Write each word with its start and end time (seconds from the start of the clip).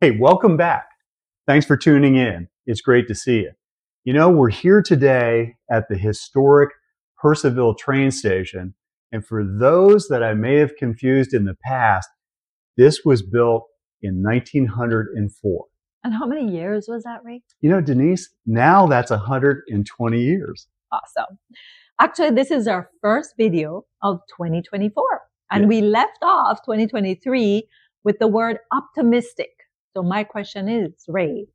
Hey, 0.00 0.10
welcome 0.10 0.58
back. 0.58 0.88
Thanks 1.46 1.64
for 1.64 1.74
tuning 1.76 2.16
in. 2.16 2.48
It's 2.66 2.82
great 2.82 3.08
to 3.08 3.14
see 3.14 3.38
you. 3.40 3.52
You 4.04 4.12
know, 4.12 4.28
we're 4.28 4.50
here 4.50 4.82
today 4.82 5.54
at 5.70 5.88
the 5.88 5.96
historic 5.96 6.70
Purcellville 7.22 7.78
train 7.78 8.10
station. 8.10 8.74
And 9.10 9.24
for 9.24 9.42
those 9.42 10.08
that 10.08 10.22
I 10.22 10.34
may 10.34 10.56
have 10.56 10.76
confused 10.76 11.32
in 11.32 11.46
the 11.46 11.56
past, 11.64 12.08
this 12.76 13.06
was 13.06 13.22
built 13.22 13.64
in 14.02 14.22
1904. 14.22 15.64
And 16.04 16.12
how 16.12 16.26
many 16.26 16.46
years 16.54 16.86
was 16.88 17.04
that, 17.04 17.24
Ray? 17.24 17.42
You 17.62 17.70
know, 17.70 17.80
Denise, 17.80 18.28
now 18.44 18.86
that's 18.86 19.10
120 19.10 20.20
years. 20.20 20.68
Awesome. 20.92 21.38
Actually, 21.98 22.30
this 22.32 22.50
is 22.50 22.68
our 22.68 22.90
first 23.00 23.32
video 23.38 23.86
of 24.02 24.20
2024. 24.36 25.22
And 25.50 25.62
Yeah. 25.62 25.68
we 25.68 25.80
left 25.80 26.18
off 26.22 26.58
2023 26.66 27.66
with 28.04 28.18
the 28.18 28.28
word 28.28 28.58
optimistic. 28.72 29.55
So 29.96 30.02
my 30.02 30.24
question 30.24 30.68
is, 30.68 30.92
Ray, 31.08 31.46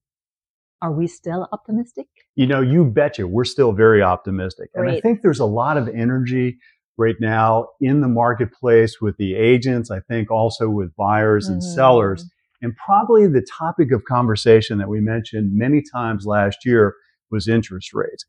are 0.81 0.91
we 0.91 1.05
still 1.05 1.47
optimistic? 1.51 2.07
You 2.33 2.47
know, 2.47 2.59
you 2.59 2.83
betcha, 2.85 3.27
we're 3.27 3.43
still 3.43 3.71
very 3.71 4.01
optimistic. 4.01 4.71
And 4.73 4.89
I 4.89 4.99
think 4.99 5.21
there's 5.21 5.39
a 5.39 5.45
lot 5.45 5.77
of 5.77 5.87
energy 5.87 6.57
right 6.97 7.13
now 7.19 7.67
in 7.81 8.01
the 8.01 8.07
marketplace 8.07 8.99
with 8.99 9.15
the 9.17 9.35
agents. 9.35 9.91
I 9.91 9.99
think 9.99 10.31
also 10.31 10.71
with 10.71 10.95
buyers 10.95 11.49
and 11.49 11.61
Mhm. 11.61 11.75
sellers. 11.75 12.27
And 12.63 12.75
probably 12.75 13.27
the 13.27 13.45
topic 13.59 13.91
of 13.91 14.05
conversation 14.05 14.79
that 14.79 14.89
we 14.89 15.01
mentioned 15.01 15.53
many 15.53 15.83
times 15.93 16.25
last 16.25 16.65
year 16.65 16.95
was 17.29 17.47
interest 17.47 17.93
rates. 17.93 18.25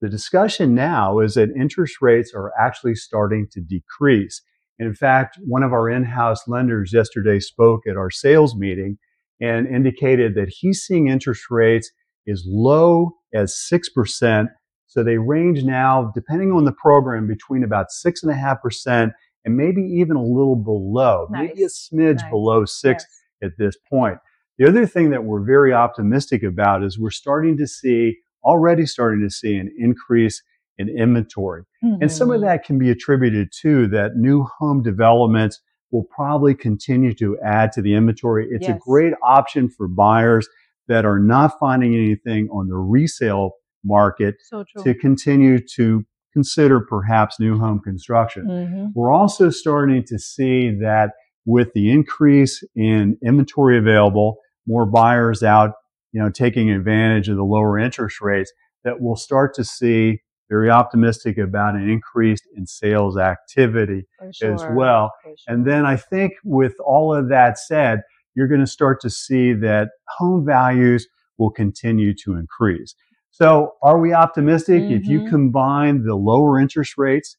The 0.00 0.08
discussion 0.08 0.74
now 0.74 1.20
is 1.20 1.34
that 1.34 1.50
interest 1.56 2.02
rates 2.02 2.34
are 2.34 2.50
actually 2.58 2.96
starting 2.96 3.46
to 3.52 3.60
decrease. 3.60 4.42
And 4.80 4.88
in 4.88 4.96
fact, 4.96 5.38
one 5.46 5.62
of 5.62 5.72
our 5.72 5.88
in-house 5.88 6.48
lenders 6.48 6.92
yesterday 6.92 7.38
spoke 7.38 7.86
at 7.86 7.96
our 7.96 8.10
sales 8.10 8.56
meeting 8.56 8.98
and 9.40 9.66
indicated 9.66 10.34
that 10.36 10.48
he's 10.48 10.82
seeing 10.82 11.08
interest 11.08 11.44
rates 11.50 11.90
as 12.28 12.44
low 12.46 13.12
as 13.34 13.54
6%. 13.72 14.48
So 14.86 15.02
they 15.02 15.18
range 15.18 15.64
now, 15.64 16.12
depending 16.14 16.52
on 16.52 16.64
the 16.64 16.72
program, 16.72 17.26
between 17.26 17.64
about 17.64 17.86
6.5% 18.04 19.12
and 19.44 19.56
maybe 19.56 19.82
even 19.82 20.16
a 20.16 20.22
little 20.22 20.56
below, 20.56 21.26
maybe 21.30 21.64
a 21.64 21.68
smidge 21.68 22.20
Nice. 22.20 22.30
below 22.30 22.64
6 22.64 23.04
Yes. 23.04 23.06
at 23.42 23.58
this 23.58 23.76
point. 23.90 24.18
The 24.58 24.68
other 24.68 24.86
thing 24.86 25.10
that 25.10 25.24
we're 25.24 25.44
very 25.44 25.72
optimistic 25.72 26.42
about 26.44 26.84
is 26.84 26.98
we're 26.98 27.10
starting 27.10 27.56
to 27.58 27.66
see, 27.66 28.18
already 28.44 28.86
starting 28.86 29.20
to 29.22 29.30
see 29.30 29.56
an 29.56 29.70
increase 29.78 30.42
in 30.78 30.88
inventory. 30.88 31.64
And 31.82 32.10
some 32.10 32.30
of 32.30 32.40
Mhm. 32.40 32.44
that 32.44 32.64
can 32.64 32.78
be 32.78 32.90
attributed 32.90 33.50
to 33.62 33.86
that 33.88 34.16
new 34.16 34.44
home 34.58 34.82
developments 34.82 35.60
will 35.94 36.04
probably 36.04 36.54
continue 36.54 37.14
to 37.14 37.38
add 37.38 37.70
to 37.70 37.80
the 37.80 37.94
inventory. 37.94 38.48
It's 38.50 38.66
a 38.74 38.78
great 38.80 39.14
option 39.22 39.68
for 39.70 39.86
buyers 39.86 40.48
that 40.88 41.04
are 41.06 41.20
not 41.20 41.56
finding 41.60 41.94
anything 41.94 42.48
on 42.50 42.68
the 42.68 42.76
resale 42.76 43.52
market 43.84 44.34
So 44.42 44.64
to 44.82 44.94
continue 44.94 45.58
to 45.76 46.04
consider 46.32 46.80
perhaps 46.80 47.38
new 47.38 47.56
home 47.58 47.78
construction. 47.80 48.46
Mhm. 48.46 48.92
We're 48.94 49.12
also 49.12 49.50
starting 49.50 50.02
to 50.04 50.18
see 50.18 50.70
that 50.80 51.12
with 51.46 51.72
the 51.74 51.90
increase 51.92 52.64
in 52.74 53.16
inventory 53.22 53.78
available, 53.78 54.38
more 54.66 54.86
buyers 54.86 55.44
out, 55.44 55.74
you 56.12 56.20
know, 56.20 56.28
taking 56.30 56.70
advantage 56.70 57.28
of 57.28 57.36
the 57.36 57.44
lower 57.44 57.78
interest 57.78 58.20
rates, 58.20 58.52
that 58.82 59.00
we'll 59.00 59.16
start 59.16 59.54
to 59.54 59.64
see 59.64 60.22
very 60.50 60.70
optimistic 60.70 61.38
about 61.38 61.74
an 61.74 61.88
increase 61.88 62.40
in 62.56 62.66
sales 62.66 63.16
activity 63.16 64.06
For 64.18 64.52
as 64.52 64.62
well. 64.76 65.10
And 65.46 65.66
then 65.66 65.84
I 65.86 65.96
think 65.96 66.32
with 66.44 66.74
all 66.84 67.14
of 67.14 67.28
that 67.28 67.58
said, 67.58 68.02
you're 68.34 68.48
going 68.48 68.60
to 68.60 68.66
start 68.66 69.00
to 69.02 69.10
see 69.10 69.52
that 69.54 69.90
home 70.08 70.44
values 70.44 71.06
will 71.38 71.50
continue 71.50 72.14
to 72.24 72.34
increase. 72.34 72.94
So 73.30 73.72
are 73.82 73.98
we 73.98 74.12
optimistic? 74.12 74.84
If 74.90 75.06
you 75.08 75.20
Mhm. 75.20 75.28
combine 75.28 76.04
the 76.04 76.14
lower 76.14 76.58
interest 76.60 76.96
rates, 76.96 77.36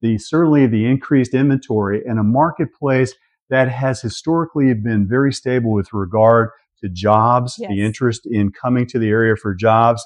the 0.00 0.18
certainly 0.18 0.66
the 0.66 0.86
increased 0.86 1.34
inventory 1.34 2.04
and 2.04 2.18
a 2.18 2.24
marketplace 2.24 3.14
that 3.50 3.68
has 3.68 4.00
historically 4.00 4.72
been 4.74 5.06
very 5.06 5.32
stable 5.32 5.72
with 5.72 5.92
regard 5.92 6.50
to 6.80 6.88
jobs, 6.88 7.56
the 7.68 7.82
interest 7.82 8.26
in 8.26 8.50
coming 8.50 8.86
to 8.86 8.98
the 8.98 9.08
area 9.08 9.36
for 9.36 9.54
jobs, 9.54 10.04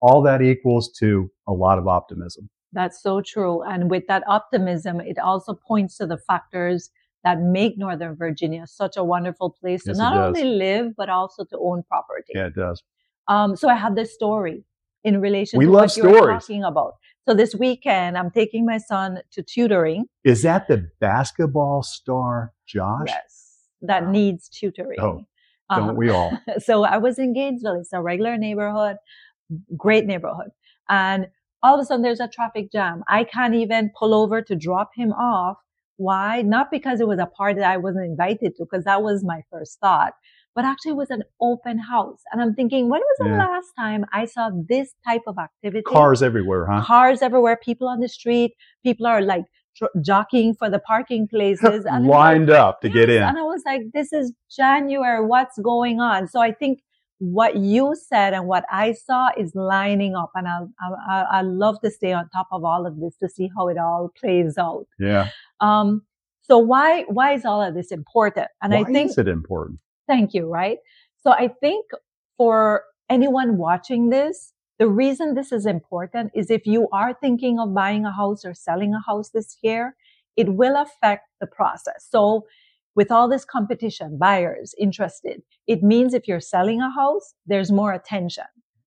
all 0.00 0.22
that 0.22 0.42
equals 0.42 0.92
to 0.98 1.30
a 1.48 1.52
lot 1.52 1.78
of 1.78 1.86
optimism. 1.88 2.50
That's 2.72 3.02
so 3.02 3.20
true. 3.20 3.62
And 3.62 3.90
with 3.90 4.06
that 4.08 4.22
optimism, 4.26 5.00
it 5.00 5.18
also 5.18 5.54
points 5.54 5.96
to 5.98 6.06
the 6.06 6.16
factors 6.16 6.90
that 7.24 7.40
make 7.40 7.78
Northern 7.78 8.16
Virginia 8.16 8.66
such 8.66 8.96
a 8.96 9.04
wonderful 9.04 9.50
place 9.50 9.84
Yes, 9.86 9.96
to 9.96 10.02
not 10.02 10.16
only 10.16 10.44
live, 10.44 10.96
but 10.96 11.08
also 11.08 11.44
to 11.44 11.58
own 11.58 11.82
property. 11.84 12.32
Yeah, 12.34 12.46
it 12.46 12.54
does. 12.54 12.82
Um, 13.28 13.54
so 13.56 13.68
I 13.68 13.74
have 13.76 13.94
this 13.94 14.12
story 14.14 14.64
in 15.04 15.20
relation 15.20 15.58
We 15.58 15.66
to 15.66 15.70
love 15.70 15.82
what 15.82 15.90
stories. 15.92 16.40
talking 16.42 16.64
about. 16.64 16.94
So 17.28 17.34
this 17.34 17.54
weekend, 17.54 18.18
I'm 18.18 18.30
taking 18.30 18.66
my 18.66 18.78
son 18.78 19.20
to 19.32 19.42
tutoring. 19.42 20.06
Is 20.24 20.42
that 20.42 20.66
the 20.66 20.88
basketball 21.00 21.82
star 21.82 22.52
Josh? 22.66 23.06
Yes, 23.06 23.68
that 23.82 24.04
Wow. 24.04 24.10
needs 24.10 24.48
tutoring. 24.48 24.98
Oh, 25.00 25.24
Uh-huh. 25.70 25.86
Don't 25.86 25.96
we 25.96 26.10
all? 26.10 26.32
so 26.58 26.84
I 26.84 26.96
was 26.98 27.18
in 27.18 27.32
Gainesville. 27.34 27.80
It's 27.80 27.92
a 27.92 28.02
regular 28.02 28.36
neighborhood, 28.36 28.96
great 29.76 30.06
neighborhood. 30.06 30.50
And 30.88 31.28
all 31.62 31.74
of 31.74 31.80
a 31.80 31.84
sudden 31.84 32.02
there's 32.02 32.20
a 32.20 32.28
traffic 32.28 32.70
jam. 32.72 33.02
I 33.08 33.24
can't 33.24 33.54
even 33.54 33.90
pull 33.98 34.14
over 34.14 34.42
to 34.42 34.56
drop 34.56 34.90
him 34.96 35.12
off. 35.12 35.56
Why? 35.96 36.42
Not 36.42 36.70
because 36.70 37.00
it 37.00 37.06
was 37.06 37.18
a 37.20 37.26
party 37.26 37.60
that 37.60 37.70
I 37.70 37.76
wasn't 37.76 38.06
invited 38.06 38.56
to, 38.56 38.64
because 38.64 38.84
that 38.84 39.02
was 39.02 39.22
my 39.24 39.42
first 39.50 39.78
thought, 39.80 40.14
but 40.54 40.64
actually 40.64 40.92
it 40.92 40.96
was 40.96 41.10
an 41.10 41.22
open 41.40 41.78
house. 41.78 42.20
And 42.32 42.40
I'm 42.42 42.54
thinking, 42.54 42.88
when 42.88 43.00
was 43.00 43.18
the 43.20 43.28
Yeah. 43.28 43.38
last 43.46 43.68
time 43.78 44.04
I 44.12 44.24
saw 44.24 44.50
this 44.68 44.94
type 45.08 45.22
of 45.26 45.38
activity? 45.38 45.82
Cars 45.82 46.22
everywhere, 46.22 46.66
huh? 46.66 46.82
Cars 46.84 47.22
everywhere, 47.22 47.58
people 47.62 47.88
on 47.88 48.00
the 48.00 48.08
street, 48.08 48.52
people 48.82 49.06
are 49.06 49.22
like 49.22 49.44
tr- 49.76 49.94
jockeying 50.00 50.54
for 50.54 50.68
the 50.68 50.80
parking 50.80 51.28
places. 51.28 51.84
And 51.86 51.96
I'm 51.96 52.02
like, 52.06 52.18
Lined 52.18 52.50
up 52.50 52.80
to 52.80 52.88
get 52.88 53.08
in. 53.08 53.22
And 53.22 53.38
I 53.38 53.42
was 53.42 53.62
like, 53.64 53.82
this 53.94 54.12
is 54.12 54.32
January. 54.50 55.24
What's 55.24 55.58
going 55.58 56.00
on? 56.00 56.26
So 56.26 56.40
I 56.40 56.52
think 56.52 56.80
what 57.22 57.56
you 57.56 57.94
said 57.94 58.34
and 58.34 58.48
what 58.48 58.64
I 58.68 58.92
saw 58.92 59.28
is 59.38 59.54
lining 59.54 60.16
up. 60.16 60.32
And 60.34 60.48
I, 60.48 60.58
I, 61.08 61.20
I 61.38 61.42
love 61.42 61.80
to 61.82 61.90
stay 61.90 62.12
on 62.12 62.28
top 62.30 62.48
of 62.50 62.64
all 62.64 62.84
of 62.84 62.98
this 62.98 63.16
to 63.18 63.28
see 63.28 63.48
how 63.56 63.68
it 63.68 63.78
all 63.78 64.10
plays 64.18 64.58
out. 64.58 64.86
Yeah. 64.98 65.30
Um, 65.60 66.02
so 66.40 66.58
why, 66.58 67.02
why 67.02 67.34
is 67.34 67.44
all 67.44 67.62
of 67.62 67.74
this 67.74 67.92
important? 67.92 68.48
And 68.60 68.72
Why 68.72 68.80
I 68.80 68.84
think 68.84 69.10
is 69.10 69.18
it 69.18 69.28
important? 69.28 69.78
Thank 70.08 70.34
you, 70.34 70.48
right? 70.48 70.78
So 71.22 71.30
I 71.30 71.46
think 71.60 71.86
for 72.36 72.82
anyone 73.08 73.56
watching 73.56 74.10
this, 74.10 74.52
the 74.80 74.88
reason 74.88 75.34
this 75.34 75.52
is 75.52 75.64
important 75.64 76.32
is 76.34 76.50
if 76.50 76.66
you 76.66 76.88
are 76.92 77.14
thinking 77.14 77.60
of 77.60 77.72
buying 77.72 78.04
a 78.04 78.12
house 78.12 78.44
or 78.44 78.52
selling 78.52 78.94
a 78.94 79.00
house 79.06 79.30
this 79.30 79.56
year, 79.62 79.94
it 80.36 80.54
will 80.54 80.76
affect 80.76 81.28
the 81.40 81.46
process. 81.46 82.04
So 82.10 82.46
with 82.94 83.10
all 83.10 83.28
this 83.28 83.44
competition, 83.44 84.18
buyers 84.18 84.74
interested, 84.78 85.42
it 85.66 85.82
means 85.82 86.14
if 86.14 86.28
you're 86.28 86.40
selling 86.40 86.80
a 86.80 86.90
house, 86.90 87.34
there's 87.46 87.72
more 87.72 87.92
attention 87.92 88.44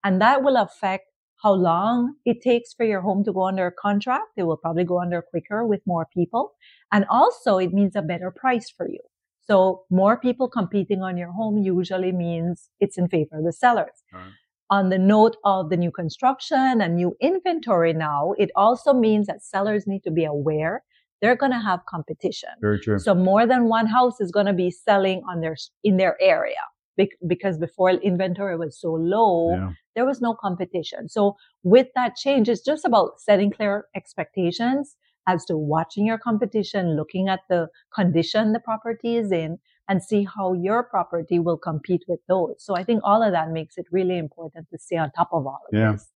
and 0.05 0.21
that 0.21 0.43
will 0.43 0.57
affect 0.57 1.07
how 1.43 1.53
long 1.53 2.15
it 2.25 2.41
takes 2.41 2.73
for 2.73 2.85
your 2.85 3.01
home 3.01 3.25
to 3.25 3.33
go 3.33 3.47
under 3.47 3.71
contract. 3.71 4.29
It 4.37 4.45
will 4.45 4.57
probably 4.57 4.85
go 4.85 5.01
under 5.01 5.23
quicker 5.23 5.67
with 5.67 5.81
more 5.87 6.07
people. 6.15 6.53
And 6.93 7.05
also 7.11 7.59
it 7.59 7.73
means 7.73 7.97
a 7.97 8.03
better 8.03 8.31
price 8.31 8.71
for 8.71 8.89
you. 8.89 9.01
So 9.41 9.83
more 9.91 10.17
people 10.17 10.49
competing 10.49 11.03
on 11.03 11.17
your 11.17 11.33
home 11.33 11.59
usually 11.59 12.13
means 12.13 12.71
it's 12.79 12.97
in 12.97 13.09
favor 13.09 13.39
of 13.39 13.45
the 13.45 13.53
sellers. 13.53 14.05
Right. 14.13 14.31
On 14.71 14.89
the 14.89 14.99
note 14.99 15.37
of 15.45 15.69
the 15.69 15.77
new 15.77 15.91
construction 15.91 16.81
and 16.81 16.95
new 16.95 17.17
inventory 17.21 17.93
now, 17.93 18.35
it 18.39 18.51
also 18.55 18.95
means 18.95 19.27
that 19.27 19.43
sellers 19.43 19.87
need 19.87 20.05
to 20.05 20.11
be 20.13 20.25
aware 20.25 20.85
they're 21.23 21.37
going 21.37 21.53
to 21.53 21.59
have 21.61 21.81
competition. 21.89 22.51
Very 22.61 22.79
true. 22.81 22.99
So 22.99 23.15
more 23.15 23.47
than 23.47 23.69
one 23.69 23.87
house 23.87 24.21
is 24.21 24.31
going 24.31 24.47
to 24.47 24.53
be 24.53 24.71
selling 24.71 25.23
on 25.31 25.41
their, 25.41 25.57
in 25.85 25.97
their 25.97 26.21
area 26.21 26.57
Bec- 26.99 27.17
because 27.27 27.57
before 27.57 27.91
inventory 27.91 28.57
was 28.59 28.79
so 28.79 28.93
low, 28.93 29.53
yeah. 29.55 29.71
there 29.95 30.05
was 30.05 30.21
no 30.21 30.35
competition. 30.35 31.09
So 31.09 31.37
with 31.63 31.87
that 31.95 32.17
change, 32.17 32.49
it's 32.51 32.63
just 32.65 32.85
about 32.85 33.19
setting 33.19 33.51
clear 33.51 33.87
expectations 33.97 34.97
as 35.29 35.45
to 35.47 35.57
watching 35.57 36.05
your 36.05 36.19
competition, 36.19 36.97
looking 36.97 37.29
at 37.29 37.41
the 37.49 37.69
condition 37.95 38.53
the 38.53 38.61
property 38.61 39.17
is 39.17 39.31
in 39.33 39.59
and 39.89 40.03
see 40.03 40.27
how 40.37 40.53
your 40.53 40.83
property 40.83 41.39
will 41.39 41.57
compete 41.57 42.03
with 42.09 42.21
those. 42.29 42.57
So 42.59 42.75
I 42.77 42.85
think 42.85 43.01
all 43.05 43.23
of 43.23 43.33
that 43.33 43.51
makes 43.51 43.79
it 43.79 43.87
really 43.91 44.19
important 44.19 44.69
to 44.71 44.79
stay 44.79 44.97
on 44.97 45.11
top 45.13 45.29
of 45.33 45.47
all 45.47 45.61
of 45.73 45.79
Yeah. 45.79 45.93
this. 45.93 46.09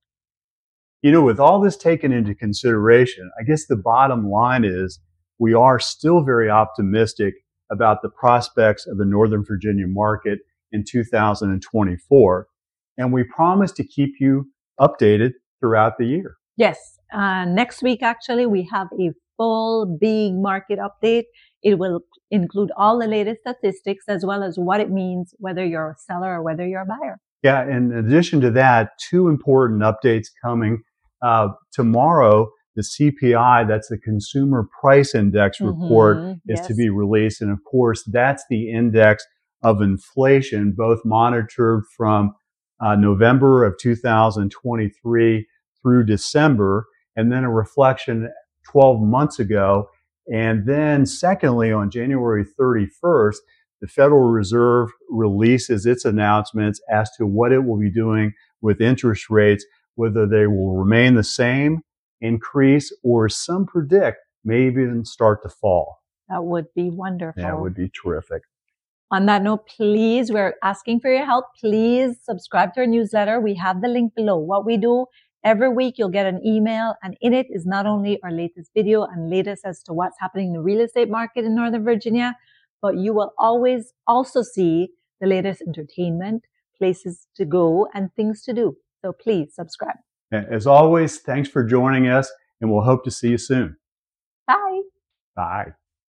You 1.05 1.11
know, 1.11 1.21
with 1.21 1.39
all 1.39 1.61
this 1.61 1.77
taken 1.77 2.11
into 2.11 2.33
consideration, 2.33 3.29
I 3.39 3.43
guess 3.43 3.67
the 3.67 3.75
bottom 3.75 4.27
line 4.27 4.65
is 4.65 4.99
we 5.37 5.53
are 5.53 5.79
still 5.79 6.23
very 6.23 6.49
optimistic 6.49 7.35
about 7.71 8.01
the 8.01 8.09
prospects 8.09 8.87
of 8.87 8.97
the 8.97 9.05
Northern 9.05 9.45
Virginia 9.45 9.85
market 9.85 10.39
in 10.71 10.83
2024. 10.83 12.47
And 12.97 13.13
we 13.13 13.23
promise 13.23 13.71
to 13.73 13.83
keep 13.83 14.15
you 14.19 14.49
updated 14.81 15.33
throughout 15.59 15.99
the 15.99 16.05
year. 16.05 16.37
Yes. 16.57 16.97
Uh, 17.13 17.45
next 17.45 17.83
week, 17.83 18.01
actually, 18.01 18.47
we 18.47 18.67
have 18.73 18.87
a 18.99 19.11
full 19.37 19.85
big 19.85 20.33
market 20.33 20.79
update 20.79 21.25
It 21.61 21.77
will 21.77 21.99
include 22.31 22.71
all 22.75 22.97
the 22.97 23.05
latest 23.05 23.41
statistics 23.41 24.05
as 24.07 24.25
well 24.25 24.41
as 24.41 24.57
what 24.57 24.79
it 24.79 24.89
means, 24.89 25.35
whether 25.37 25.63
you're 25.63 25.91
a 25.91 25.95
seller 25.99 26.33
or 26.33 26.41
whether 26.41 26.65
you're 26.65 26.81
a 26.81 26.85
buyer. 26.87 27.19
Yeah, 27.43 27.69
in 27.69 27.93
addition 27.93 28.41
to 28.41 28.49
that, 28.53 28.97
two 28.97 29.27
important 29.27 29.83
updates 29.83 30.29
coming. 30.43 30.81
Uh, 31.21 31.49
tomorrow, 31.73 32.49
the 32.75 32.83
CPI, 32.83 33.67
that's 33.67 33.87
the 33.87 33.97
Consumer 33.97 34.67
Price 34.81 35.15
Index 35.15 35.59
report, 35.61 36.17
Mhm, 36.17 36.41
is 36.47 36.59
to 36.67 36.75
be 36.75 36.89
released. 36.89 37.41
And 37.41 37.51
of 37.51 37.59
course, 37.63 38.03
that's 38.11 38.43
the 38.49 38.71
index 38.71 39.25
of 39.63 39.81
inflation, 39.81 40.73
both 40.75 40.99
monitored 41.05 41.83
from 41.95 42.33
uh, 42.81 42.95
November 42.95 43.63
of 43.63 43.73
2023 43.79 45.47
through 45.81 46.05
December, 46.05 46.85
and 47.15 47.31
then 47.31 47.43
a 47.43 47.51
reflection 47.51 48.29
12 48.69 49.01
months 49.01 49.39
ago. 49.39 49.87
And 50.31 50.65
then, 50.67 51.05
secondly, 51.05 51.71
on 51.71 51.89
January 51.89 52.43
31st, 52.59 53.37
the 53.81 53.87
Federal 53.87 54.23
Reserve 54.23 54.89
releases 55.09 55.85
its 55.85 56.03
announcements 56.05 56.81
as 56.89 57.09
to 57.17 57.25
what 57.25 57.51
it 57.51 57.63
will 57.65 57.77
be 57.79 57.91
doing 57.91 58.33
with 58.61 58.81
interest 58.81 59.29
rates, 59.29 59.65
whether 59.95 60.27
they 60.27 60.47
will 60.47 60.75
remain 60.75 61.15
the 61.15 61.23
same, 61.23 61.81
increase, 62.21 62.95
or 63.03 63.27
some 63.29 63.65
predict 63.65 64.17
may 64.43 64.67
even 64.67 65.03
start 65.05 65.41
to 65.43 65.49
fall. 65.49 65.99
That 66.29 66.43
would 66.43 66.65
be 66.75 66.89
wonderful. 66.89 67.41
That 67.41 67.59
would 67.59 67.75
be 67.75 67.89
terrific. 67.89 68.43
On 69.11 69.27
that 69.27 69.43
note, 69.43 69.67
please, 69.67 70.31
we're 70.31 70.55
asking 70.63 70.99
for 70.99 71.11
your 71.11 71.25
help. 71.25 71.45
Please 71.59 72.17
subscribe 72.23 72.73
to 72.73 72.81
our 72.81 72.87
newsletter. 72.87 73.39
We 73.39 73.53
have 73.55 73.81
the 73.81 73.87
link 73.87 74.15
below. 74.15 74.37
What 74.37 74.65
we 74.65 74.77
do 74.77 75.05
every 75.43 75.69
week, 75.69 75.95
you'll 75.97 76.09
get 76.09 76.25
an 76.25 76.41
email, 76.45 76.95
and 77.03 77.15
in 77.21 77.33
it 77.33 77.45
is 77.49 77.65
not 77.65 77.85
only 77.85 78.19
our 78.23 78.31
latest 78.31 78.71
video 78.73 79.03
and 79.03 79.29
latest 79.29 79.63
as 79.63 79.83
to 79.83 79.93
what's 79.93 80.17
happening 80.19 80.47
in 80.47 80.53
the 80.53 80.61
real 80.61 80.81
estate 80.81 81.09
market 81.09 81.45
in 81.45 81.55
Northern 81.55 81.83
Virginia, 81.83 82.35
but 82.81 82.97
you 82.97 83.13
will 83.13 83.31
always 83.37 83.93
also 84.07 84.41
see 84.41 84.89
the 85.21 85.27
latest 85.27 85.61
entertainment, 85.61 86.43
places 86.77 87.27
to 87.35 87.45
go, 87.45 87.87
and 87.93 88.11
things 88.15 88.41
to 88.43 88.53
do. 88.53 88.75
So 89.05 89.13
please 89.13 89.53
subscribe. 89.53 89.97
As 90.31 90.65
always, 90.65 91.19
thanks 91.19 91.47
for 91.47 91.63
joining 91.63 92.07
us, 92.07 92.31
and 92.59 92.71
we'll 92.71 92.81
hope 92.81 93.03
to 93.03 93.11
see 93.11 93.29
you 93.29 93.37
soon. 93.37 93.77
Bye. 94.47 94.81
Bye. 95.35 95.73